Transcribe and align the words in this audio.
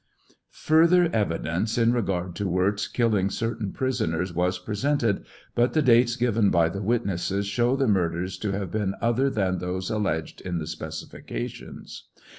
Further 0.63 1.11
evidence 1.13 1.77
in 1.77 1.93
regard 1.93 2.33
to 2.37 2.47
Wirz 2.47 2.87
killing 2.87 3.29
certain 3.29 3.71
prisoners 3.71 4.33
was 4.33 4.57
presented, 4.57 5.23
but 5.53 5.73
the 5.73 5.83
dates 5.83 6.15
given 6.15 6.49
by 6.49 6.69
the 6.69 6.81
witnesses 6.81 7.45
show 7.45 7.75
the 7.75 7.87
murders 7.87 8.39
to 8.39 8.51
have 8.51 8.71
been 8.71 8.95
otlier 8.99 9.31
than 9.31 9.59
those 9.59 9.91
alleged 9.91 10.41
in 10.41 10.57
the 10.57 10.65
specifications. 10.65 12.05